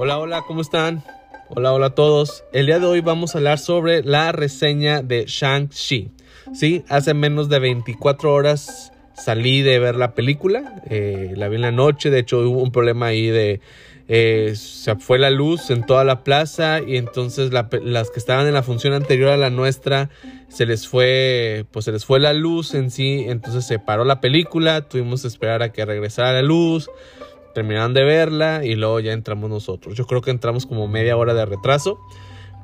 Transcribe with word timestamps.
Hola, 0.00 0.16
hola, 0.20 0.42
¿cómo 0.46 0.60
están? 0.60 1.02
Hola, 1.48 1.72
hola 1.72 1.86
a 1.86 1.94
todos. 1.96 2.44
El 2.52 2.66
día 2.66 2.78
de 2.78 2.86
hoy 2.86 3.00
vamos 3.00 3.34
a 3.34 3.38
hablar 3.38 3.58
sobre 3.58 4.04
la 4.04 4.30
reseña 4.30 5.02
de 5.02 5.24
Shang-Chi. 5.24 6.12
Sí, 6.54 6.84
hace 6.88 7.14
menos 7.14 7.48
de 7.48 7.58
24 7.58 8.32
horas 8.32 8.92
salí 9.14 9.62
de 9.62 9.80
ver 9.80 9.96
la 9.96 10.14
película. 10.14 10.80
Eh, 10.88 11.32
la 11.34 11.48
vi 11.48 11.56
en 11.56 11.62
la 11.62 11.72
noche. 11.72 12.10
De 12.10 12.20
hecho, 12.20 12.38
hubo 12.48 12.62
un 12.62 12.70
problema 12.70 13.06
ahí 13.06 13.26
de. 13.26 13.60
Eh, 14.06 14.54
se 14.54 14.94
fue 14.94 15.18
la 15.18 15.30
luz 15.30 15.68
en 15.70 15.84
toda 15.84 16.04
la 16.04 16.22
plaza 16.22 16.80
y 16.80 16.96
entonces 16.96 17.50
las 17.52 18.10
que 18.10 18.20
estaban 18.20 18.46
en 18.46 18.54
la 18.54 18.62
función 18.62 18.92
anterior 18.92 19.32
a 19.32 19.36
la 19.36 19.50
nuestra 19.50 20.10
se 20.46 20.64
les 20.64 20.86
fue 20.86 21.66
pues 21.72 21.84
se 21.84 21.92
les 21.92 22.06
fue 22.06 22.18
la 22.18 22.32
luz 22.32 22.72
en 22.72 22.90
sí 22.90 23.26
entonces 23.28 23.66
se 23.66 23.78
paró 23.78 24.06
la 24.06 24.22
película 24.22 24.80
tuvimos 24.80 25.20
que 25.20 25.28
esperar 25.28 25.62
a 25.62 25.72
que 25.72 25.84
regresara 25.84 26.32
la 26.32 26.40
luz 26.40 26.88
terminaron 27.58 27.92
de 27.92 28.04
verla 28.04 28.64
y 28.64 28.76
luego 28.76 29.00
ya 29.00 29.12
entramos 29.12 29.50
nosotros. 29.50 29.96
Yo 29.96 30.06
creo 30.06 30.22
que 30.22 30.30
entramos 30.30 30.64
como 30.64 30.86
media 30.86 31.16
hora 31.16 31.34
de 31.34 31.44
retraso. 31.44 31.98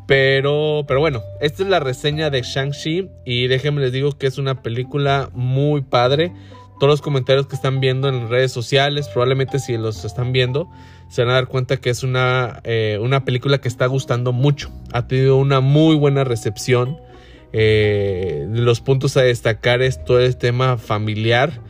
Pero, 0.07 0.85
pero 0.87 1.01
bueno, 1.01 1.23
esta 1.41 1.65
es 1.65 1.69
la 1.69 1.81
reseña 1.81 2.31
de 2.31 2.43
Shang-Chi 2.43 3.09
y 3.25 3.49
déjenme 3.49 3.81
les 3.81 3.91
digo 3.91 4.13
que 4.13 4.29
es 4.29 4.39
una 4.39 4.63
película 4.63 5.31
muy 5.33 5.81
padre. 5.81 6.33
Todos 6.79 6.93
los 6.93 7.03
comentarios 7.03 7.49
que 7.49 7.57
están 7.57 7.81
viendo 7.81 8.09
en 8.09 8.29
redes 8.29 8.53
sociales, 8.53 9.09
probablemente 9.09 9.59
si 9.59 9.77
los 9.77 10.05
están 10.05 10.31
viendo, 10.31 10.71
se 11.09 11.23
van 11.23 11.31
a 11.33 11.35
dar 11.35 11.49
cuenta 11.49 11.79
que 11.79 11.91
es 11.91 12.05
una, 12.05 12.61
eh, 12.63 12.99
una 13.01 13.25
película 13.25 13.59
que 13.59 13.67
está 13.67 13.87
gustando 13.87 14.33
mucho. 14.33 14.71
Ha 14.93 15.09
tenido 15.09 15.37
una 15.37 15.59
muy 15.59 15.97
buena 15.97 16.23
recepción. 16.23 16.99
Eh, 17.53 18.47
los 18.49 18.81
puntos 18.81 19.17
a 19.17 19.23
destacar 19.23 19.83
es 19.83 20.05
todo 20.05 20.21
el 20.21 20.37
tema 20.37 20.77
familiar 20.79 21.61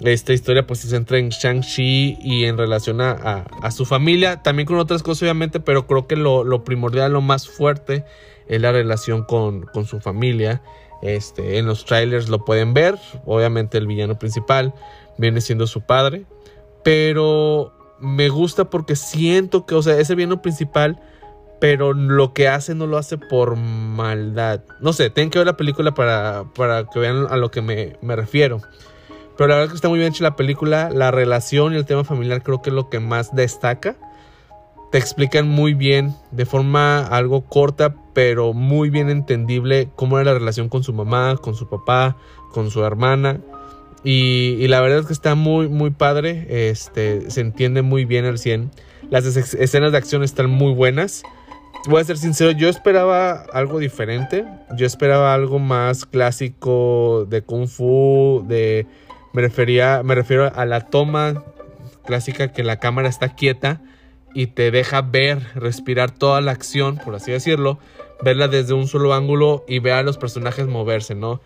esta 0.00 0.32
historia 0.32 0.66
pues 0.66 0.80
se 0.80 0.88
centra 0.88 1.18
en 1.18 1.30
Shang-Chi 1.30 2.18
y 2.20 2.44
en 2.44 2.58
relación 2.58 3.00
a, 3.00 3.44
su 3.70 3.84
familia, 3.84 4.42
también 4.42 4.66
con 4.66 4.78
otras 4.78 5.02
cosas 5.02 5.22
obviamente, 5.22 5.60
pero 5.60 5.86
creo 5.86 6.06
que 6.06 6.16
lo, 6.16 6.64
primordial, 6.64 7.12
lo 7.12 7.20
más 7.20 7.48
fuerte 7.48 8.04
es 8.48 8.60
la 8.60 8.72
relación 8.72 9.24
con, 9.24 9.66
su 9.86 10.00
familia. 10.00 10.62
Este, 11.02 11.58
en 11.58 11.66
los 11.66 11.84
trailers 11.84 12.28
lo 12.28 12.44
pueden 12.44 12.72
ver, 12.72 12.96
obviamente 13.26 13.78
el 13.78 13.86
villano 13.86 14.18
principal 14.18 14.74
viene 15.18 15.40
siendo 15.40 15.66
su 15.66 15.82
padre, 15.82 16.24
pero 16.82 17.72
me 17.98 18.28
gusta 18.28 18.70
porque 18.70 18.96
siento 18.96 19.66
que, 19.66 19.74
o 19.74 19.82
sea, 19.82 19.98
ese 19.98 20.14
villano 20.14 20.42
principal, 20.42 21.00
pero 21.60 21.94
lo 21.94 22.32
que 22.32 22.48
hace 22.48 22.74
no 22.74 22.86
lo 22.86 22.98
hace 22.98 23.16
por 23.18 23.56
maldad. 23.56 24.60
No 24.80 24.92
sé, 24.92 25.10
tienen 25.10 25.30
que 25.30 25.38
ver 25.38 25.46
la 25.46 25.56
película 25.56 25.92
para, 25.92 26.44
para 26.54 26.84
que 26.84 26.98
vean 26.98 27.26
a 27.30 27.36
lo 27.36 27.50
que 27.50 27.62
me, 27.62 27.96
me 28.02 28.14
refiero. 28.16 28.60
Pero 29.36 29.48
la 29.48 29.56
verdad 29.56 29.70
que 29.70 29.76
está 29.76 29.88
muy 29.88 29.98
bien 29.98 30.12
hecha 30.12 30.24
la 30.24 30.36
película. 30.36 30.90
La 30.90 31.10
relación 31.10 31.72
y 31.72 31.76
el 31.76 31.84
tema 31.84 32.04
familiar 32.04 32.42
creo 32.42 32.62
que 32.62 32.70
es 32.70 32.74
lo 32.74 32.88
que 32.88 33.00
más 33.00 33.34
destaca. 33.34 33.96
Te 34.92 34.98
explican 34.98 35.48
muy 35.48 35.74
bien, 35.74 36.14
de 36.30 36.46
forma 36.46 37.00
algo 37.00 37.44
corta, 37.44 37.94
pero 38.14 38.52
muy 38.52 38.88
bien 38.88 39.10
entendible, 39.10 39.88
cómo 39.96 40.18
era 40.18 40.32
la 40.32 40.38
relación 40.38 40.68
con 40.68 40.84
su 40.84 40.92
mamá, 40.92 41.36
con 41.36 41.54
su 41.54 41.68
papá, 41.68 42.16
con 42.52 42.70
su 42.70 42.84
hermana. 42.84 43.40
Y, 44.04 44.68
la 44.68 44.80
verdad 44.80 45.00
es 45.00 45.06
que 45.06 45.12
está 45.12 45.34
muy, 45.34 45.68
muy 45.68 45.90
padre. 45.90 46.70
Este, 46.70 47.30
se 47.30 47.40
entiende 47.40 47.82
muy 47.82 48.04
bien 48.04 48.24
al 48.24 48.38
100. 48.38 48.70
Las 49.10 49.26
escenas 49.26 49.92
de 49.92 49.98
acción 49.98 50.22
están 50.22 50.48
muy 50.48 50.72
buenas. 50.72 51.24
Voy 51.88 52.00
a 52.00 52.04
ser 52.04 52.16
sincero, 52.16 52.52
yo 52.52 52.68
esperaba 52.68 53.32
algo 53.52 53.80
diferente. 53.80 54.44
Yo 54.76 54.86
esperaba 54.86 55.34
algo 55.34 55.58
más 55.58 56.06
clásico 56.06 57.26
de 57.28 57.42
kung 57.42 57.66
fu, 57.66 58.44
de 58.46 58.86
me, 59.32 59.42
refería, 59.42 60.02
me 60.02 60.14
refiero 60.14 60.52
a 60.54 60.64
la 60.64 60.82
toma 60.82 61.44
clásica 62.06 62.52
que 62.52 62.62
la 62.62 62.78
cámara 62.78 63.08
está 63.08 63.34
quieta 63.34 63.82
y 64.32 64.48
te 64.48 64.70
deja 64.70 65.02
ver, 65.02 65.46
respirar 65.54 66.10
toda 66.10 66.40
la 66.40 66.52
acción, 66.52 66.98
por 67.04 67.14
así 67.14 67.32
decirlo, 67.32 67.78
verla 68.22 68.48
desde 68.48 68.74
un 68.74 68.86
solo 68.86 69.14
ángulo 69.14 69.64
y 69.68 69.78
ver 69.78 69.94
a 69.94 70.02
los 70.02 70.18
personajes 70.18 70.66
moverse, 70.66 71.14
¿no? 71.14 71.40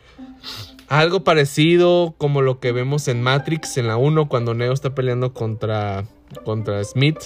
Algo 0.89 1.23
parecido 1.23 2.15
como 2.19 2.43
lo 2.43 2.59
que 2.59 2.73
vemos 2.73 3.07
en 3.09 3.23
Matrix, 3.23 3.77
en 3.77 3.87
la 3.87 3.97
1, 3.97 4.29
cuando 4.29 4.55
Neo 4.55 4.73
está 4.73 4.95
peleando 4.95 5.33
contra, 5.33 6.05
contra 6.45 6.83
Smith, 6.83 7.19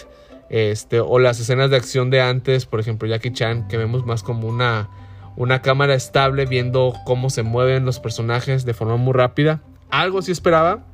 este, 0.50 1.00
o 1.00 1.18
las 1.18 1.40
escenas 1.40 1.70
de 1.70 1.76
acción 1.76 2.10
de 2.10 2.20
antes, 2.20 2.66
por 2.66 2.80
ejemplo 2.80 3.08
Jackie 3.08 3.32
Chan, 3.32 3.66
que 3.66 3.78
vemos 3.78 4.04
más 4.04 4.22
como 4.22 4.46
una, 4.46 4.90
una 5.36 5.62
cámara 5.62 5.94
estable 5.94 6.44
viendo 6.44 6.92
cómo 7.06 7.30
se 7.30 7.42
mueven 7.42 7.86
los 7.86 8.00
personajes 8.00 8.66
de 8.66 8.74
forma 8.74 8.96
muy 8.96 9.14
rápida 9.14 9.62
algo 10.00 10.22
sí 10.22 10.32
esperaba. 10.32 10.84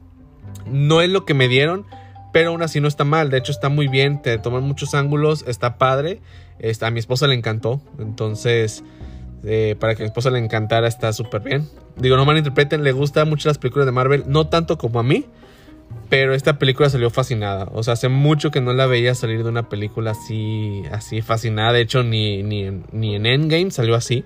No 0.67 1.01
es 1.01 1.09
lo 1.09 1.25
que 1.25 1.35
me 1.35 1.49
dieron, 1.49 1.87
pero 2.33 2.51
aún 2.51 2.63
así 2.63 2.81
no 2.81 2.89
está 2.89 3.05
mal. 3.05 3.31
De 3.31 3.39
hecho, 3.39 3.53
está 3.53 3.69
muy 3.69 3.89
bien. 3.89 4.23
Te 4.23 4.39
toman 4.39 4.63
muchos 4.63 4.95
ángulos, 4.95 5.45
está 5.47 5.79
padre. 5.79 6.21
Está, 6.59 6.89
a 6.89 6.91
mi 6.91 6.99
esposa 6.99 7.27
le 7.27 7.35
encantó. 7.35 7.81
Entonces, 7.99 8.85
eh, 9.45 9.77
para 9.79 9.95
que 9.95 10.03
a 10.03 10.05
mi 10.05 10.09
esposa 10.09 10.31
le 10.31 10.39
encantara, 10.39 10.87
está 10.87 11.13
súper 11.13 11.43
bien. 11.43 11.69
Digo, 11.97 12.17
no 12.17 12.25
malinterpreten, 12.25 12.85
le 12.85 12.93
gustan 12.93 13.29
mucho 13.29 13.49
las 13.49 13.59
películas 13.59 13.87
de 13.87 13.93
Marvel. 13.93 14.25
No 14.27 14.49
tanto 14.49 14.79
como 14.79 15.01
a 15.01 15.03
mí. 15.03 15.27
Pero 16.09 16.35
esta 16.35 16.59
película 16.59 16.89
salió 16.91 17.11
fascinada. 17.11 17.69
O 17.73 17.83
sea, 17.83 17.95
hace 17.95 18.09
mucho 18.09 18.51
que 18.51 18.61
no 18.61 18.73
la 18.73 18.87
veía 18.87 19.15
salir 19.15 19.43
de 19.43 19.49
una 19.49 19.69
película 19.69 20.13
así, 20.13 20.83
así 20.93 21.23
fascinada. 21.23 21.73
De 21.73 21.81
hecho, 21.81 22.03
ni, 22.03 22.43
ni, 22.43 22.71
ni 22.93 23.15
en 23.15 23.27
Endgame 23.27 23.71
salió 23.71 23.95
así. 23.95 24.25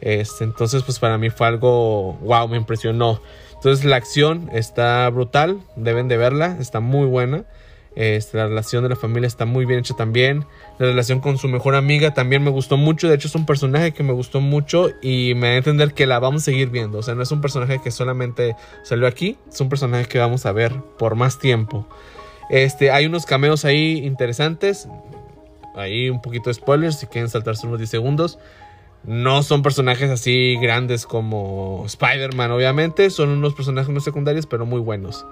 Este, 0.00 0.44
entonces, 0.44 0.82
pues 0.82 0.98
para 0.98 1.16
mí 1.16 1.30
fue 1.30 1.46
algo, 1.46 2.14
wow, 2.22 2.48
me 2.48 2.56
impresionó. 2.56 3.20
Entonces 3.64 3.86
la 3.86 3.96
acción 3.96 4.50
está 4.52 5.08
brutal, 5.08 5.58
deben 5.74 6.06
de 6.06 6.18
verla, 6.18 6.58
está 6.60 6.80
muy 6.80 7.06
buena. 7.06 7.46
Este, 7.96 8.36
la 8.36 8.46
relación 8.46 8.82
de 8.82 8.90
la 8.90 8.96
familia 8.96 9.26
está 9.26 9.46
muy 9.46 9.64
bien 9.64 9.80
hecha 9.80 9.94
también. 9.96 10.44
La 10.78 10.88
relación 10.88 11.20
con 11.20 11.38
su 11.38 11.48
mejor 11.48 11.74
amiga 11.74 12.12
también 12.12 12.44
me 12.44 12.50
gustó 12.50 12.76
mucho. 12.76 13.08
De 13.08 13.14
hecho, 13.14 13.26
es 13.26 13.34
un 13.34 13.46
personaje 13.46 13.92
que 13.92 14.02
me 14.02 14.12
gustó 14.12 14.42
mucho 14.42 14.90
y 15.00 15.32
me 15.36 15.46
da 15.46 15.52
a 15.54 15.56
entender 15.56 15.94
que 15.94 16.06
la 16.06 16.18
vamos 16.18 16.42
a 16.42 16.44
seguir 16.44 16.68
viendo. 16.68 16.98
O 16.98 17.02
sea, 17.02 17.14
no 17.14 17.22
es 17.22 17.32
un 17.32 17.40
personaje 17.40 17.80
que 17.82 17.90
solamente 17.90 18.54
salió 18.82 19.06
aquí, 19.06 19.38
es 19.50 19.58
un 19.62 19.70
personaje 19.70 20.08
que 20.08 20.18
vamos 20.18 20.44
a 20.44 20.52
ver 20.52 20.74
por 20.98 21.14
más 21.14 21.38
tiempo. 21.38 21.88
Este, 22.50 22.90
hay 22.90 23.06
unos 23.06 23.24
cameos 23.24 23.64
ahí 23.64 24.04
interesantes. 24.04 24.88
Ahí 25.74 26.10
un 26.10 26.20
poquito 26.20 26.50
de 26.50 26.54
spoilers 26.54 26.98
si 26.98 27.06
quieren 27.06 27.30
saltarse 27.30 27.66
unos 27.66 27.78
10 27.78 27.88
segundos. 27.88 28.38
No 29.06 29.42
son 29.42 29.62
personajes 29.62 30.10
así 30.10 30.56
grandes 30.60 31.06
como 31.06 31.82
Spider-Man, 31.86 32.50
obviamente. 32.50 33.10
Son 33.10 33.28
unos 33.28 33.54
personajes 33.54 33.92
no 33.92 34.00
secundarios, 34.00 34.46
pero 34.46 34.64
muy 34.64 34.80
buenos. 34.80 35.26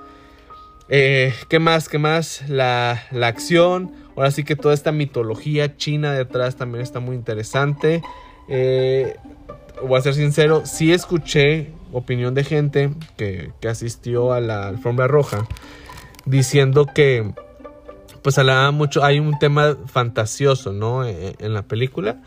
Eh, 0.88 1.32
¿Qué 1.48 1.58
más? 1.58 1.88
¿Qué 1.88 1.98
más? 1.98 2.48
La, 2.48 3.02
acción. 3.22 3.92
Ahora 4.14 4.30
sí 4.30 4.44
que 4.44 4.56
toda 4.56 4.74
esta 4.74 4.92
mitología 4.92 5.76
china 5.76 6.12
detrás 6.12 6.56
también 6.56 6.82
está 6.82 7.00
muy 7.00 7.16
interesante. 7.16 8.02
Eh, 8.48 9.16
voy 9.82 9.98
a 9.98 10.02
ser 10.02 10.14
sincero, 10.14 10.62
sí 10.66 10.92
escuché 10.92 11.72
opinión 11.92 12.34
de 12.34 12.44
gente 12.44 12.90
que, 13.16 13.52
asistió 13.68 14.32
a 14.32 14.40
la 14.40 14.68
alfombra 14.68 15.06
roja 15.06 15.46
diciendo 16.26 16.86
que 16.86 17.32
pues 18.22 18.38
hablaba 18.38 18.70
mucho, 18.70 19.02
hay 19.02 19.18
un 19.18 19.38
tema 19.38 19.76
fantasioso, 19.86 20.72
¿no? 20.72 21.04
E, 21.04 21.34
en 21.40 21.54
la 21.54 21.62
película 21.62 22.22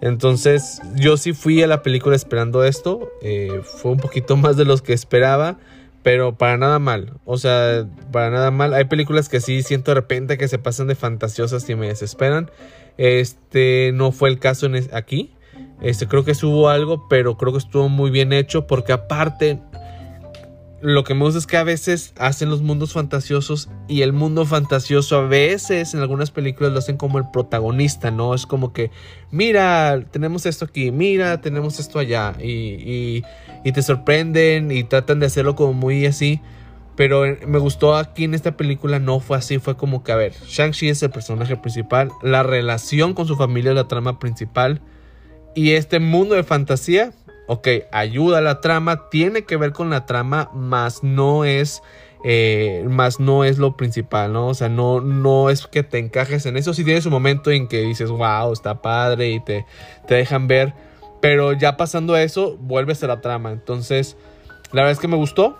entonces, 0.00 0.80
yo 0.96 1.16
sí 1.16 1.32
fui 1.32 1.62
a 1.62 1.66
la 1.66 1.82
película 1.82 2.16
esperando 2.16 2.64
esto. 2.64 3.10
Eh, 3.22 3.60
fue 3.62 3.92
un 3.92 3.98
poquito 3.98 4.36
más 4.38 4.56
de 4.56 4.64
los 4.64 4.82
que 4.82 4.92
esperaba. 4.92 5.58
Pero 6.02 6.34
para 6.34 6.56
nada 6.56 6.78
mal. 6.78 7.12
O 7.26 7.36
sea, 7.36 7.86
para 8.10 8.30
nada 8.30 8.50
mal. 8.50 8.72
Hay 8.72 8.84
películas 8.84 9.28
que 9.28 9.40
sí 9.40 9.62
siento 9.62 9.90
de 9.90 9.96
repente 9.96 10.38
que 10.38 10.48
se 10.48 10.58
pasan 10.58 10.86
de 10.86 10.94
fantasiosas 10.94 11.68
y 11.68 11.74
me 11.74 11.88
desesperan. 11.88 12.50
Este 12.96 13.92
no 13.92 14.10
fue 14.10 14.30
el 14.30 14.38
caso 14.38 14.66
aquí. 14.92 15.34
Este 15.82 16.06
creo 16.08 16.24
que 16.24 16.32
hubo 16.42 16.70
algo, 16.70 17.06
pero 17.08 17.36
creo 17.36 17.52
que 17.52 17.58
estuvo 17.58 17.90
muy 17.90 18.10
bien 18.10 18.32
hecho. 18.32 18.66
Porque 18.66 18.94
aparte 18.94 19.60
lo 20.82 21.04
que 21.04 21.14
me 21.14 21.24
gusta 21.24 21.38
es 21.38 21.46
que 21.46 21.56
a 21.58 21.64
veces 21.64 22.14
hacen 22.16 22.48
los 22.48 22.62
mundos 22.62 22.94
fantasiosos 22.94 23.68
y 23.86 24.02
el 24.02 24.12
mundo 24.12 24.46
fantasioso 24.46 25.16
a 25.18 25.26
veces 25.26 25.92
en 25.92 26.00
algunas 26.00 26.30
películas 26.30 26.72
lo 26.72 26.78
hacen 26.78 26.96
como 26.96 27.18
el 27.18 27.24
protagonista, 27.30 28.10
¿no? 28.10 28.34
Es 28.34 28.46
como 28.46 28.72
que, 28.72 28.90
mira, 29.30 30.02
tenemos 30.10 30.46
esto 30.46 30.64
aquí, 30.64 30.90
mira, 30.90 31.40
tenemos 31.40 31.78
esto 31.78 31.98
allá 31.98 32.34
y, 32.42 33.22
y, 33.64 33.72
te 33.72 33.82
sorprenden 33.82 34.70
y 34.70 34.84
tratan 34.84 35.20
de 35.20 35.26
hacerlo 35.26 35.54
como 35.54 35.74
muy 35.74 36.06
así. 36.06 36.40
Pero 36.96 37.22
me 37.46 37.58
gustó 37.58 37.94
aquí 37.94 38.24
en 38.24 38.34
esta 38.34 38.56
película 38.56 38.98
no 38.98 39.20
fue 39.20 39.38
así, 39.38 39.58
fue 39.58 39.76
como 39.76 40.02
que, 40.02 40.12
a 40.12 40.16
ver, 40.16 40.34
Shang-Chi 40.46 40.88
es 40.88 41.02
el 41.02 41.10
personaje 41.10 41.56
principal, 41.56 42.10
la 42.22 42.42
relación 42.42 43.14
con 43.14 43.26
su 43.26 43.36
familia 43.36 43.70
es 43.70 43.76
la 43.76 43.88
trama 43.88 44.18
principal 44.18 44.82
y 45.54 45.72
este 45.72 45.98
mundo 45.98 46.34
de 46.34 46.42
fantasía 46.42 47.12
ok, 47.46 47.68
ayuda 47.92 48.38
a 48.38 48.40
la 48.40 48.60
trama, 48.60 49.08
tiene 49.10 49.42
que 49.42 49.56
ver 49.56 49.72
con 49.72 49.90
la 49.90 50.06
trama, 50.06 50.50
más 50.54 51.02
no 51.02 51.44
es, 51.44 51.82
eh, 52.24 52.84
más 52.88 53.20
no 53.20 53.44
es 53.44 53.58
lo 53.58 53.76
principal, 53.76 54.32
¿no? 54.32 54.48
O 54.48 54.54
sea, 54.54 54.68
no, 54.68 55.00
no 55.00 55.50
es 55.50 55.66
que 55.66 55.82
te 55.82 55.98
encajes 55.98 56.46
en 56.46 56.56
eso. 56.56 56.74
Si 56.74 56.84
tienes 56.84 57.06
un 57.06 57.12
momento 57.12 57.50
en 57.50 57.68
que 57.68 57.80
dices, 57.82 58.10
wow, 58.10 58.52
está 58.52 58.82
padre 58.82 59.30
y 59.30 59.40
te, 59.40 59.66
te 60.06 60.14
dejan 60.14 60.46
ver, 60.46 60.74
pero 61.20 61.52
ya 61.52 61.76
pasando 61.76 62.14
a 62.14 62.22
eso, 62.22 62.56
vuelves 62.58 63.02
a 63.02 63.06
la 63.06 63.20
trama. 63.20 63.52
Entonces, 63.52 64.16
la 64.72 64.82
verdad 64.82 64.92
es 64.92 64.98
que 64.98 65.08
me 65.08 65.16
gustó. 65.16 65.58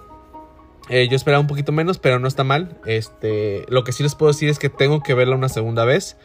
Eh, 0.88 1.08
yo 1.08 1.16
esperaba 1.16 1.40
un 1.40 1.46
poquito 1.46 1.72
menos, 1.72 1.98
pero 1.98 2.18
no 2.18 2.26
está 2.26 2.44
mal. 2.44 2.78
Este, 2.86 3.64
lo 3.68 3.84
que 3.84 3.92
sí 3.92 4.02
les 4.02 4.14
puedo 4.14 4.32
decir 4.32 4.48
es 4.48 4.58
que 4.58 4.68
tengo 4.68 5.02
que 5.02 5.14
verla 5.14 5.36
una 5.36 5.48
segunda 5.48 5.84
vez. 5.84 6.16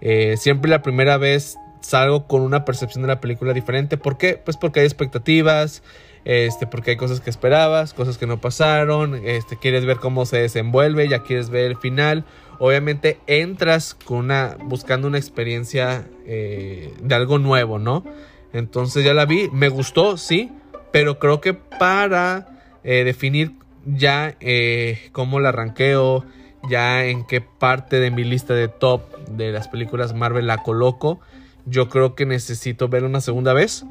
Eh, 0.00 0.36
siempre 0.36 0.70
la 0.70 0.82
primera 0.82 1.18
vez 1.18 1.56
salgo 1.84 2.26
con 2.26 2.42
una 2.42 2.64
percepción 2.64 3.02
de 3.02 3.08
la 3.08 3.20
película 3.20 3.52
diferente. 3.52 3.96
¿Por 3.96 4.16
qué? 4.16 4.40
Pues 4.42 4.56
porque 4.56 4.80
hay 4.80 4.86
expectativas, 4.86 5.82
este, 6.24 6.66
porque 6.66 6.92
hay 6.92 6.96
cosas 6.96 7.20
que 7.20 7.30
esperabas, 7.30 7.92
cosas 7.92 8.18
que 8.18 8.26
no 8.26 8.40
pasaron, 8.40 9.14
este, 9.24 9.56
quieres 9.56 9.84
ver 9.84 9.98
cómo 9.98 10.26
se 10.26 10.38
desenvuelve, 10.38 11.08
ya 11.08 11.22
quieres 11.22 11.50
ver 11.50 11.66
el 11.66 11.76
final. 11.76 12.24
Obviamente 12.58 13.18
entras 13.26 13.94
con 13.94 14.18
una, 14.18 14.56
buscando 14.60 15.08
una 15.08 15.18
experiencia 15.18 16.06
eh, 16.26 16.92
de 17.00 17.14
algo 17.14 17.38
nuevo, 17.38 17.78
¿no? 17.78 18.04
Entonces 18.52 19.04
ya 19.04 19.14
la 19.14 19.26
vi, 19.26 19.50
me 19.52 19.68
gustó, 19.68 20.16
sí, 20.16 20.50
pero 20.92 21.18
creo 21.18 21.40
que 21.40 21.54
para 21.54 22.46
eh, 22.84 23.02
definir 23.04 23.52
ya 23.84 24.36
eh, 24.40 25.10
cómo 25.12 25.40
la 25.40 25.52
ranqueo, 25.52 26.24
ya 26.70 27.04
en 27.04 27.26
qué 27.26 27.40
parte 27.40 28.00
de 28.00 28.10
mi 28.10 28.24
lista 28.24 28.54
de 28.54 28.68
top 28.68 29.02
de 29.28 29.52
las 29.52 29.68
películas 29.68 30.14
Marvel 30.14 30.46
la 30.46 30.58
coloco, 30.58 31.20
yo 31.66 31.88
creo 31.88 32.14
que 32.14 32.26
necesito 32.26 32.88
verla 32.88 33.08
una 33.08 33.20
segunda 33.20 33.52
vez 33.52 33.84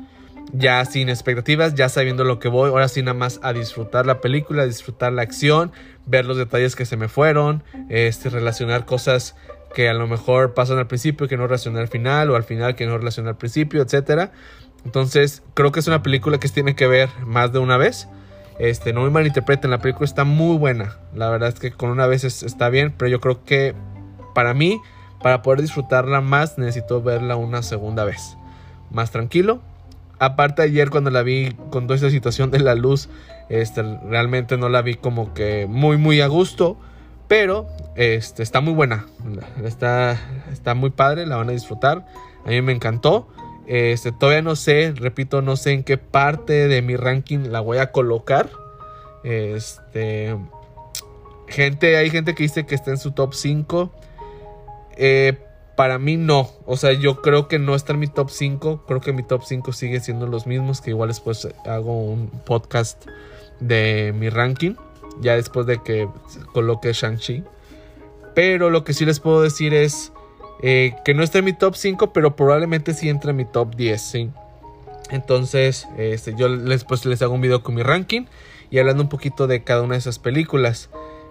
ya 0.51 0.83
sin 0.85 1.09
expectativas, 1.09 1.73
ya 1.75 1.89
sabiendo 1.89 2.23
lo 2.23 2.39
que 2.39 2.47
voy, 2.47 2.69
ahora 2.69 2.87
sí 2.87 3.01
nada 3.01 3.17
más 3.17 3.39
a 3.43 3.53
disfrutar 3.53 4.05
la 4.05 4.21
película, 4.21 4.63
a 4.63 4.65
disfrutar 4.65 5.13
la 5.13 5.21
acción, 5.21 5.71
ver 6.05 6.25
los 6.25 6.37
detalles 6.37 6.75
que 6.75 6.85
se 6.85 6.97
me 6.97 7.07
fueron, 7.07 7.63
este, 7.89 8.29
relacionar 8.29 8.85
cosas 8.85 9.35
que 9.73 9.89
a 9.89 9.93
lo 9.93 10.07
mejor 10.07 10.53
pasan 10.53 10.77
al 10.77 10.87
principio 10.87 11.27
que 11.27 11.37
no 11.37 11.47
relacioné 11.47 11.79
al 11.79 11.87
final 11.87 12.29
o 12.29 12.35
al 12.35 12.43
final 12.43 12.75
que 12.75 12.85
no 12.85 12.97
relacioné 12.97 13.29
al 13.29 13.37
principio, 13.37 13.81
etcétera. 13.81 14.31
Entonces, 14.85 15.41
creo 15.55 15.71
que 15.71 15.79
es 15.79 15.87
una 15.87 16.03
película 16.03 16.39
que 16.39 16.47
se 16.47 16.53
tiene 16.53 16.75
que 16.75 16.87
ver 16.87 17.09
más 17.25 17.51
de 17.51 17.59
una 17.59 17.77
vez. 17.77 18.07
Este, 18.59 18.93
no 18.93 19.01
me 19.01 19.09
malinterpreten, 19.09 19.71
la 19.71 19.79
película 19.79 20.05
está 20.05 20.25
muy 20.25 20.57
buena. 20.57 20.99
La 21.15 21.29
verdad 21.29 21.49
es 21.49 21.59
que 21.59 21.71
con 21.71 21.89
una 21.89 22.05
vez 22.05 22.23
está 22.23 22.69
bien, 22.69 22.93
pero 22.95 23.09
yo 23.09 23.19
creo 23.19 23.43
que 23.43 23.73
para 24.35 24.53
mí, 24.53 24.79
para 25.23 25.41
poder 25.41 25.61
disfrutarla 25.61 26.21
más, 26.21 26.59
necesito 26.59 27.01
verla 27.01 27.35
una 27.35 27.63
segunda 27.63 28.03
vez. 28.03 28.37
Más 28.91 29.09
tranquilo, 29.09 29.61
Aparte 30.23 30.61
ayer 30.61 30.89
cuando 30.89 31.09
la 31.09 31.21
vi 31.21 31.53
con 31.69 31.85
toda 31.85 31.95
esta 31.95 32.09
situación 32.09 32.49
de 32.49 32.59
la 32.59 32.75
luz, 32.75 33.09
este, 33.49 33.83
realmente 34.07 34.57
no 34.57 34.69
la 34.69 34.81
vi 34.81 34.95
como 34.95 35.33
que 35.33 35.65
muy 35.67 35.97
muy 35.97 36.21
a 36.21 36.27
gusto. 36.27 36.77
Pero 37.27 37.67
este, 37.95 38.41
está 38.41 38.61
muy 38.61 38.73
buena. 38.73 39.05
Está, 39.65 40.17
está 40.49 40.75
muy 40.75 40.91
padre, 40.91 41.25
la 41.25 41.35
van 41.35 41.49
a 41.49 41.51
disfrutar. 41.51 42.05
A 42.45 42.49
mí 42.49 42.61
me 42.61 42.71
encantó. 42.71 43.27
Este, 43.67 44.13
todavía 44.13 44.41
no 44.41 44.55
sé, 44.55 44.93
repito, 44.95 45.41
no 45.41 45.57
sé 45.57 45.71
en 45.71 45.83
qué 45.83 45.97
parte 45.97 46.69
de 46.69 46.81
mi 46.81 46.95
ranking 46.95 47.49
la 47.49 47.59
voy 47.59 47.79
a 47.79 47.91
colocar. 47.91 48.49
Este. 49.25 50.37
Gente, 51.47 51.97
hay 51.97 52.09
gente 52.09 52.33
que 52.33 52.43
dice 52.43 52.65
que 52.65 52.75
está 52.75 52.91
en 52.91 52.97
su 52.97 53.11
top 53.11 53.33
5. 53.33 53.91
Eh, 54.97 55.37
para 55.75 55.97
mí 55.97 56.17
no. 56.17 56.49
O 56.65 56.77
sea, 56.77 56.93
yo 56.93 57.21
creo 57.21 57.47
que 57.47 57.59
no 57.59 57.75
está 57.75 57.93
en 57.93 57.99
mi 57.99 58.07
top 58.07 58.29
5. 58.29 58.85
Creo 58.87 59.01
que 59.01 59.13
mi 59.13 59.23
top 59.23 59.43
5 59.43 59.73
sigue 59.73 59.99
siendo 59.99 60.27
los 60.27 60.45
mismos. 60.45 60.81
Que 60.81 60.91
igual 60.91 61.09
después 61.09 61.47
hago 61.65 61.99
un 61.99 62.29
podcast 62.29 63.05
de 63.59 64.13
mi 64.15 64.29
ranking. 64.29 64.75
Ya 65.21 65.35
después 65.35 65.65
de 65.65 65.81
que 65.81 66.07
coloque 66.53 66.93
Shang-Chi. 66.93 67.43
Pero 68.35 68.69
lo 68.69 68.83
que 68.83 68.93
sí 68.93 69.05
les 69.05 69.19
puedo 69.19 69.41
decir 69.41 69.73
es 69.73 70.11
eh, 70.61 70.95
que 71.05 71.13
no 71.13 71.23
está 71.23 71.39
en 71.39 71.45
mi 71.45 71.53
top 71.53 71.75
5. 71.75 72.13
Pero 72.13 72.35
probablemente 72.35 72.93
sí 72.93 73.09
entra 73.09 73.31
en 73.31 73.37
mi 73.37 73.45
top 73.45 73.75
10. 73.75 74.01
¿sí? 74.01 74.29
Entonces, 75.09 75.87
este, 75.97 76.35
yo 76.35 76.55
después 76.55 77.05
les 77.05 77.21
hago 77.23 77.33
un 77.33 77.41
video 77.41 77.63
con 77.63 77.73
mi 77.73 77.81
ranking. 77.81 78.25
Y 78.69 78.77
hablando 78.77 79.03
un 79.03 79.09
poquito 79.09 79.47
de 79.47 79.63
cada 79.63 79.81
una 79.81 79.93
de 79.93 79.99
esas 79.99 80.19
películas. 80.19 80.89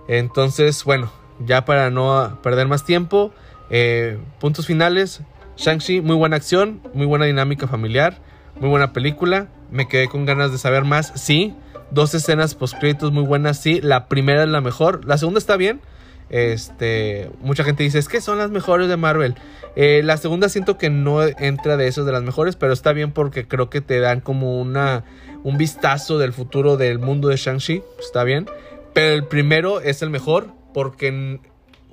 Entonces, 0.08 0.82
bueno, 0.85 1.12
ya 1.47 1.65
para 1.65 1.91
no 1.91 2.38
perder 2.43 2.67
más 2.67 2.85
tiempo. 2.85 3.32
Eh, 3.72 4.19
puntos 4.38 4.66
finales. 4.66 5.22
Shang-Chi, 5.56 6.00
muy 6.02 6.14
buena 6.14 6.36
acción, 6.36 6.80
muy 6.94 7.06
buena 7.06 7.24
dinámica 7.24 7.66
familiar, 7.66 8.19
muy 8.60 8.69
buena 8.69 8.92
película. 8.92 9.48
Me 9.70 9.88
quedé 9.88 10.08
con 10.08 10.26
ganas 10.26 10.52
de 10.52 10.58
saber 10.58 10.84
más. 10.84 11.12
Sí, 11.16 11.54
dos 11.90 12.14
escenas 12.14 12.54
post 12.54 12.78
créditos 12.78 13.12
muy 13.12 13.24
buenas. 13.24 13.58
Sí, 13.58 13.80
la 13.80 14.08
primera 14.08 14.44
es 14.44 14.48
la 14.48 14.60
mejor. 14.60 15.04
La 15.06 15.19
segunda 15.19 15.38
está 15.38 15.56
bien. 15.56 15.80
Este, 16.28 17.30
mucha 17.40 17.64
gente 17.64 17.82
dice, 17.82 17.98
es 17.98 18.08
que 18.08 18.20
son 18.20 18.38
las 18.38 18.50
mejores 18.50 18.88
de 18.88 18.96
Marvel. 18.96 19.34
Eh, 19.74 20.02
la 20.04 20.16
segunda 20.19 20.48
siento 20.48 20.76
que 20.76 20.90
no 20.90 21.22
entra 21.22 21.76
de 21.76 21.88
esos 21.88 22.04
de 22.04 22.12
las 22.12 22.22
mejores, 22.22 22.56
pero 22.56 22.72
está 22.72 22.92
bien 22.92 23.12
porque 23.12 23.46
creo 23.46 23.70
que 23.70 23.80
te 23.80 24.00
dan 24.00 24.20
como 24.20 24.60
una, 24.60 25.04
un 25.44 25.56
vistazo 25.56 26.19
del 26.19 26.32
futuro 26.32 26.76
del 26.76 26.98
mundo 26.98 27.28
de 27.28 27.36
Shang-Chi. 27.36 27.82
Está 27.98 28.24
bien. 28.24 28.46
Pero 28.92 29.14
el 29.14 29.24
primero 29.24 29.80
es 29.80 30.02
el 30.02 30.10
mejor 30.10 30.48
porque 30.74 31.40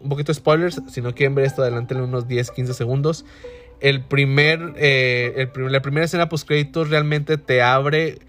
un 0.01 0.09
poquito 0.09 0.33
spoilers, 0.33 0.81
si 0.87 1.01
no 1.01 1.13
quieren 1.13 1.35
ver 1.35 1.45
esto 1.45 1.61
adelante 1.61 1.93
en 1.93 2.01
unos 2.01 2.27
10, 2.27 2.51
15 2.51 2.73
segundos. 2.73 3.25
El 3.79 4.03
primer, 4.03 4.73
eh, 4.77 5.49
la 5.55 5.81
primera 5.81 6.05
escena 6.05 6.29
post 6.29 6.47
créditos 6.47 6.89
realmente 6.89 7.37
te 7.37 7.61
abre, 7.61 8.19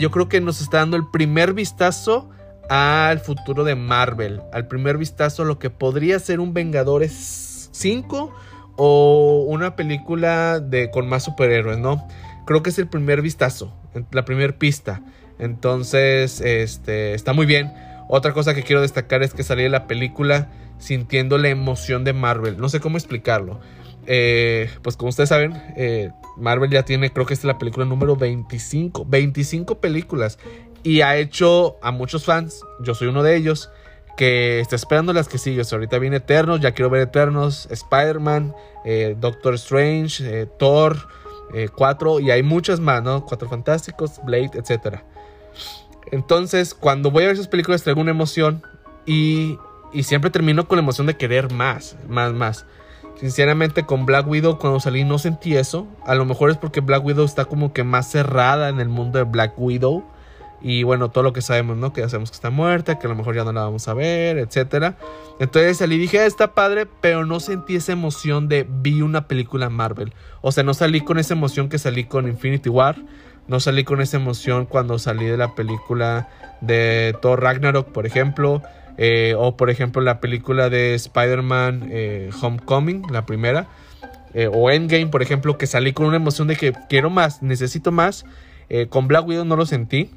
yo 0.00 0.10
creo 0.10 0.28
que 0.28 0.40
nos 0.40 0.60
está 0.60 0.78
dando 0.78 0.96
el 0.96 1.04
primer 1.10 1.52
vistazo 1.52 2.30
al 2.70 3.20
futuro 3.20 3.64
de 3.64 3.74
Marvel, 3.74 4.40
al 4.52 4.66
primer 4.66 4.98
vistazo 4.98 5.42
a 5.42 5.46
lo 5.46 5.58
que 5.58 5.70
podría 5.70 6.18
ser 6.18 6.40
un 6.40 6.54
Vengadores 6.54 7.68
5 7.72 8.34
o 8.76 9.44
una 9.48 9.76
película 9.76 10.60
de 10.60 10.90
con 10.90 11.08
más 11.08 11.24
superhéroes, 11.24 11.78
¿no? 11.78 12.06
Creo 12.46 12.62
que 12.62 12.70
es 12.70 12.78
el 12.78 12.88
primer 12.88 13.22
vistazo, 13.22 13.74
la 14.12 14.24
primera 14.24 14.58
pista. 14.58 15.02
Entonces, 15.38 16.40
este, 16.40 17.14
está 17.14 17.32
muy 17.32 17.46
bien. 17.46 17.72
Otra 18.08 18.32
cosa 18.32 18.54
que 18.54 18.62
quiero 18.62 18.80
destacar 18.80 19.22
es 19.22 19.34
que 19.34 19.42
salí 19.42 19.68
la 19.68 19.86
película 19.86 20.50
sintiendo 20.78 21.36
la 21.38 21.48
emoción 21.48 22.04
de 22.04 22.14
Marvel. 22.14 22.58
No 22.58 22.68
sé 22.68 22.80
cómo 22.80 22.96
explicarlo. 22.96 23.60
Eh, 24.06 24.70
pues 24.82 24.96
como 24.96 25.10
ustedes 25.10 25.28
saben, 25.28 25.52
eh, 25.76 26.10
Marvel 26.38 26.70
ya 26.70 26.82
tiene, 26.84 27.12
creo 27.12 27.26
que 27.26 27.34
esta 27.34 27.46
es 27.46 27.52
la 27.52 27.58
película 27.58 27.84
número 27.84 28.16
25. 28.16 29.04
25 29.06 29.78
películas. 29.80 30.38
Y 30.82 31.02
ha 31.02 31.16
hecho 31.16 31.76
a 31.82 31.90
muchos 31.90 32.24
fans, 32.24 32.62
yo 32.80 32.94
soy 32.94 33.08
uno 33.08 33.22
de 33.22 33.36
ellos, 33.36 33.70
que 34.16 34.60
está 34.60 34.76
esperando 34.76 35.12
las 35.12 35.28
que 35.28 35.36
siguen. 35.36 35.64
ahorita 35.70 35.98
viene 35.98 36.16
Eternos, 36.16 36.60
ya 36.60 36.72
quiero 36.72 36.88
ver 36.88 37.02
Eternos, 37.02 37.68
Spider-Man, 37.70 38.54
eh, 38.86 39.14
Doctor 39.20 39.54
Strange, 39.54 40.46
Thor, 40.58 40.96
4 41.74 42.20
y 42.20 42.30
hay 42.30 42.42
muchas 42.42 42.80
más, 42.80 43.02
¿no? 43.02 43.24
Cuatro 43.24 43.48
Fantásticos, 43.48 44.20
Blade, 44.24 44.50
etc. 44.54 45.02
Entonces, 46.12 46.74
cuando 46.74 47.10
voy 47.10 47.24
a 47.24 47.26
ver 47.26 47.34
esas 47.34 47.48
películas 47.48 47.82
traigo 47.82 48.00
una 48.00 48.10
emoción 48.10 48.62
y 49.06 49.58
y 49.92 50.02
siempre 50.02 50.30
termino 50.30 50.66
con 50.68 50.76
la 50.76 50.82
emoción 50.82 51.06
de 51.06 51.16
querer 51.16 51.52
más, 51.52 51.96
más, 52.08 52.32
más. 52.32 52.66
Sinceramente 53.16 53.84
con 53.84 54.06
Black 54.06 54.28
Widow 54.28 54.58
cuando 54.58 54.80
salí 54.80 55.04
no 55.04 55.18
sentí 55.18 55.56
eso. 55.56 55.88
A 56.04 56.14
lo 56.14 56.24
mejor 56.24 56.50
es 56.50 56.56
porque 56.56 56.80
Black 56.80 57.04
Widow 57.04 57.24
está 57.24 57.46
como 57.46 57.72
que 57.72 57.84
más 57.84 58.10
cerrada 58.10 58.68
en 58.68 58.80
el 58.80 58.88
mundo 58.88 59.18
de 59.18 59.24
Black 59.24 59.54
Widow. 59.58 60.04
Y 60.60 60.82
bueno, 60.82 61.10
todo 61.10 61.22
lo 61.22 61.32
que 61.32 61.40
sabemos, 61.40 61.76
¿no? 61.76 61.92
Que 61.92 62.00
ya 62.00 62.08
sabemos 62.08 62.30
que 62.30 62.34
está 62.34 62.50
muerta, 62.50 62.98
que 62.98 63.06
a 63.06 63.10
lo 63.10 63.16
mejor 63.16 63.34
ya 63.34 63.44
no 63.44 63.52
la 63.52 63.62
vamos 63.62 63.86
a 63.86 63.94
ver, 63.94 64.38
etc. 64.38 64.94
Entonces 65.38 65.78
salí 65.78 65.96
y 65.96 65.98
dije, 65.98 66.18
ah, 66.18 66.26
está 66.26 66.52
padre, 66.54 66.86
pero 67.00 67.24
no 67.24 67.38
sentí 67.38 67.76
esa 67.76 67.92
emoción 67.92 68.48
de 68.48 68.66
vi 68.68 69.02
una 69.02 69.28
película 69.28 69.68
Marvel. 69.68 70.12
O 70.40 70.50
sea, 70.50 70.64
no 70.64 70.74
salí 70.74 71.00
con 71.00 71.18
esa 71.18 71.34
emoción 71.34 71.68
que 71.68 71.78
salí 71.78 72.04
con 72.04 72.26
Infinity 72.28 72.68
War. 72.68 72.96
No 73.48 73.60
salí 73.60 73.82
con 73.84 74.00
esa 74.00 74.18
emoción 74.18 74.66
cuando 74.66 74.98
salí 74.98 75.24
de 75.24 75.36
la 75.36 75.54
película 75.54 76.28
de 76.60 77.16
Thor 77.20 77.42
Ragnarok, 77.42 77.90
por 77.90 78.06
ejemplo. 78.06 78.62
Eh, 79.00 79.34
o 79.38 79.56
por 79.56 79.70
ejemplo 79.70 80.02
la 80.02 80.20
película 80.20 80.68
de 80.68 80.94
Spider-Man 80.94 81.88
eh, 81.90 82.30
Homecoming, 82.40 83.04
la 83.10 83.24
primera. 83.24 83.66
Eh, 84.34 84.50
o 84.52 84.70
Endgame, 84.70 85.06
por 85.06 85.22
ejemplo, 85.22 85.56
que 85.56 85.66
salí 85.66 85.92
con 85.92 86.06
una 86.06 86.16
emoción 86.16 86.48
de 86.48 86.56
que 86.56 86.72
quiero 86.88 87.08
más, 87.08 87.42
necesito 87.42 87.92
más. 87.92 88.26
con 88.90 89.08
Black 89.08 89.26
Widow 89.26 89.44
no 89.44 89.56
lo 89.56 89.64
sentí. 89.64 90.10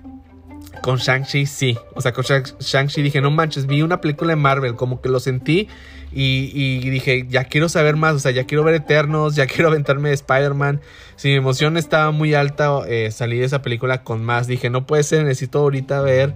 Con 0.82 0.98
Shang-Chi 0.98 1.46
sí. 1.46 1.78
O 1.94 2.02
sea, 2.02 2.12
con 2.12 2.24
Shang-Chi 2.24 3.02
dije, 3.02 3.22
no 3.22 3.32
manches, 3.32 3.68
vi 3.68 3.82
una 3.82 4.02
película 4.02 4.32
de 4.32 4.36
Marvel, 4.36 4.76
como 4.76 5.02
que 5.02 5.10
lo 5.10 5.20
sentí 5.20 5.68
y, 6.14 6.90
dije, 6.90 7.26
ya 7.30 7.46
quiero 7.46 7.70
saber 7.70 7.96
más, 7.96 8.16
o 8.16 8.20
sea, 8.20 8.32
ya 8.32 8.46
quiero 8.46 8.64
ver 8.64 8.76
Eternos, 8.76 9.36
ya 9.36 9.46
quiero 9.48 9.70
aventarme 9.70 10.10
de 10.10 10.16
Spider-Man. 10.16 10.82
Si 11.16 11.30
mi 11.30 11.36
emoción 11.36 11.78
estaba 11.78 12.12
muy 12.12 12.34
alta, 12.34 12.82
salí 13.12 13.38
de 13.38 13.46
esa 13.46 13.62
película 13.62 14.04
con 14.04 14.24
más. 14.24 14.48
Dije, 14.48 14.70
no 14.70 14.86
puede 14.88 15.04
ser, 15.04 15.24
necesito 15.24 15.60
ahorita 15.60 16.02
ver 16.02 16.34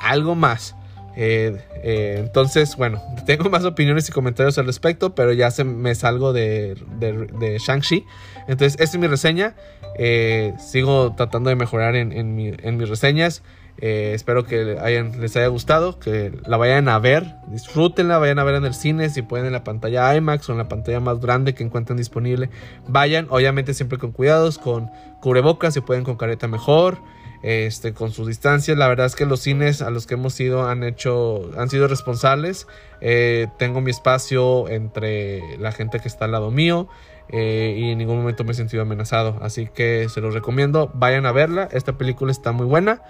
algo 0.00 0.34
más. 0.34 0.76
Eh, 1.14 1.60
eh, 1.82 2.16
entonces, 2.18 2.76
bueno, 2.76 3.02
tengo 3.26 3.50
más 3.50 3.64
opiniones 3.64 4.08
y 4.08 4.12
comentarios 4.12 4.56
al 4.58 4.66
respecto, 4.66 5.14
pero 5.14 5.32
ya 5.32 5.50
se 5.50 5.64
me 5.64 5.94
salgo 5.94 6.32
de, 6.32 6.76
de, 6.98 7.58
Shang-Chi. 7.58 8.04
Entonces, 8.48 8.80
esta 8.80 8.96
es 8.96 8.98
mi 8.98 9.06
reseña. 9.06 9.54
Eh, 9.98 10.54
sigo 10.58 11.14
tratando 11.16 11.50
de 11.50 11.56
mejorar 11.56 11.96
en, 11.96 12.34
mis 12.34 12.88
reseñas. 12.88 13.42
Espero 13.78 14.44
que 14.44 14.76
les 15.18 15.36
haya 15.36 15.46
gustado, 15.48 15.98
que 15.98 16.32
la 16.46 16.56
vayan 16.56 16.88
a 16.88 16.98
ver, 16.98 17.34
disfrútenla, 17.48 18.18
vayan 18.18 18.38
a 18.38 18.44
ver 18.44 18.54
en 18.54 18.64
el 18.64 18.74
cine, 18.74 19.08
si 19.10 19.22
pueden 19.22 19.46
en 19.46 19.52
la 19.52 19.64
pantalla 19.64 20.14
IMAX 20.14 20.48
o 20.48 20.52
en 20.52 20.58
la 20.58 20.68
pantalla 20.68 21.00
más 21.00 21.20
grande 21.20 21.54
que 21.54 21.64
encuentren 21.64 21.96
disponible. 21.96 22.48
Vayan, 22.86 23.26
obviamente 23.30 23.74
siempre 23.74 23.98
con 23.98 24.12
cuidados, 24.12 24.58
con 24.58 24.90
cubrebocas, 25.20 25.74
si 25.74 25.80
pueden 25.80 26.04
con 26.04 26.16
careta 26.16 26.46
mejor. 26.46 26.98
este, 27.42 27.92
con 27.92 28.12
sus 28.12 28.28
distancias. 28.28 28.78
La 28.78 28.88
verdad 28.88 29.06
es 29.06 29.16
que 29.16 29.26
los 29.26 29.40
cines 29.40 29.82
a 29.82 29.90
los 29.90 30.06
que 30.06 30.14
hemos 30.14 30.38
ido 30.40 30.68
han 30.68 30.84
hecho, 30.84 31.50
han 31.58 31.68
sido 31.68 31.88
responsables. 31.88 32.66
Eh, 33.00 33.48
tengo 33.58 33.80
mi 33.80 33.90
espacio 33.90 34.68
entre 34.68 35.58
la 35.58 35.72
gente 35.72 35.98
que 36.00 36.08
está 36.08 36.24
al 36.26 36.32
lado 36.32 36.50
mío. 36.50 36.88
Eh, 37.28 37.76
y 37.78 37.90
en 37.90 37.98
ningún 37.98 38.18
momento 38.18 38.44
me 38.44 38.52
he 38.52 38.54
sentido 38.54 38.82
amenazado. 38.82 39.38
Así 39.42 39.66
que 39.66 40.08
se 40.08 40.20
los 40.20 40.34
recomiendo, 40.34 40.90
vayan 40.94 41.26
a 41.26 41.32
verla. 41.32 41.68
Esta 41.72 41.98
película 41.98 42.30
está 42.30 42.52
muy 42.52 42.66
buena. 42.66 43.02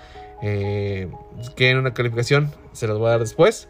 Eh, 0.43 1.09
quieren 1.55 1.79
una 1.79 1.95
calificación, 1.95 2.53
se 2.73 2.87
las 2.87 2.99
voy 2.99 3.09
a 3.09 3.11
dar 3.11 3.21
después. 3.21 3.69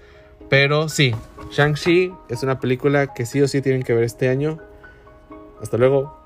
Pero 0.48 0.88
sí, 0.88 1.14
Shang-Chi 1.50 2.12
es 2.28 2.42
una 2.42 2.60
película 2.60 3.14
que 3.14 3.26
sí 3.26 3.40
o 3.40 3.48
sí 3.48 3.62
tienen 3.62 3.82
que 3.82 3.94
ver 3.94 4.04
este 4.04 4.28
año. 4.28 4.58
Hasta 5.62 5.78
luego. 5.78 6.21